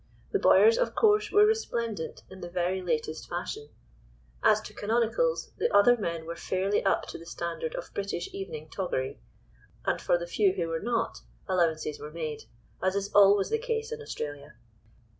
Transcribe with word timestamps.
The 0.31 0.39
Bowyers, 0.39 0.79
of 0.79 0.95
course, 0.95 1.31
were 1.31 1.45
resplendent 1.45 2.23
in 2.27 2.41
"the 2.41 2.49
very 2.49 2.81
latest" 2.81 3.29
fashion; 3.29 3.69
as 4.41 4.59
to 4.61 4.73
canonicals, 4.73 5.55
the 5.57 5.71
other 5.71 5.95
men 5.95 6.25
were 6.25 6.35
fairly 6.35 6.83
up 6.83 7.03
to 7.09 7.19
the 7.19 7.25
standard 7.27 7.75
of 7.75 7.93
British 7.93 8.27
evening 8.33 8.67
toggery, 8.71 9.19
and 9.85 10.01
for 10.01 10.17
the 10.17 10.25
few 10.25 10.53
who 10.53 10.69
were 10.69 10.79
not, 10.79 11.19
allowances 11.47 11.99
were 11.99 12.09
made, 12.09 12.45
as 12.81 12.95
is 12.95 13.13
always 13.13 13.51
the 13.51 13.59
case 13.59 13.91
in 13.91 14.01
Australia. 14.01 14.55